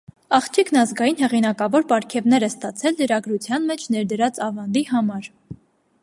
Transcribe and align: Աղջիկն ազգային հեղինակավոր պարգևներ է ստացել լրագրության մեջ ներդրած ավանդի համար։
Աղջիկն 0.35 0.77
ազգային 0.83 1.19
հեղինակավոր 1.25 1.83
պարգևներ 1.91 2.45
է 2.47 2.49
ստացել 2.53 2.97
լրագրության 3.01 3.67
մեջ 3.73 3.83
ներդրած 3.97 4.41
ավանդի 4.47 4.83
համար։ 4.93 5.29